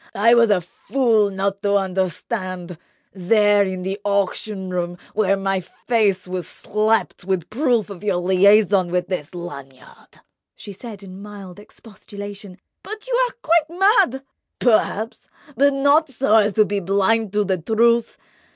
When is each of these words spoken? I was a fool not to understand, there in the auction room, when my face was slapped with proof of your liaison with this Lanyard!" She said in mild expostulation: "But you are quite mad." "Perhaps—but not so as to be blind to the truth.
I 0.15 0.33
was 0.33 0.49
a 0.49 0.61
fool 0.61 1.29
not 1.29 1.61
to 1.61 1.75
understand, 1.77 2.79
there 3.13 3.61
in 3.63 3.83
the 3.83 3.99
auction 4.03 4.71
room, 4.71 4.97
when 5.13 5.43
my 5.43 5.59
face 5.59 6.27
was 6.27 6.47
slapped 6.47 7.23
with 7.23 7.51
proof 7.51 7.91
of 7.91 8.03
your 8.03 8.15
liaison 8.15 8.89
with 8.89 9.09
this 9.09 9.35
Lanyard!" 9.35 10.21
She 10.55 10.73
said 10.73 11.03
in 11.03 11.21
mild 11.21 11.59
expostulation: 11.59 12.57
"But 12.81 13.05
you 13.07 13.13
are 13.29 13.35
quite 13.43 13.77
mad." 13.79 14.23
"Perhaps—but 14.57 15.71
not 15.71 16.09
so 16.09 16.33
as 16.33 16.53
to 16.55 16.65
be 16.65 16.79
blind 16.79 17.31
to 17.33 17.43
the 17.45 17.59
truth. 17.59 18.17